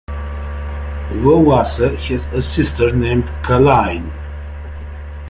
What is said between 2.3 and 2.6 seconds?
a